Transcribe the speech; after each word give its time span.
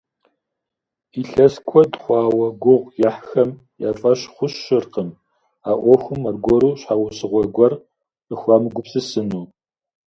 Илъэс 1.19 1.55
куэд 1.67 1.91
хъуауэ 2.01 2.47
гугъу 2.61 2.91
ехьхэм 3.09 3.49
я 3.87 3.89
фӀэщ 3.99 4.19
хъущэркъым 4.33 5.09
а 5.69 5.71
Ӏуэхум 5.81 6.21
аргуэру 6.29 6.71
щхьэусыгъуэ 6.79 7.43
гуэр 7.55 7.73
къыхуамыгупсысыну. 8.27 9.45